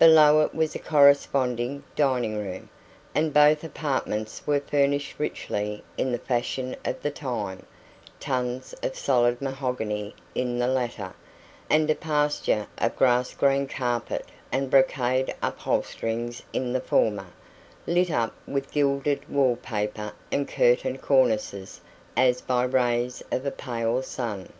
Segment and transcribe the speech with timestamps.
[0.00, 2.68] Below it was a corresponding dining room,
[3.14, 7.64] and both apartments were furnished richly in the fashion of the time
[8.18, 11.12] tons of solid mahogany in the latter,
[11.70, 17.28] and a pasture of grass green carpet and brocade upholsterings in the former,
[17.86, 21.80] lit up with gilded wall paper and curtain cornices
[22.16, 24.52] as by rays of a pale sun.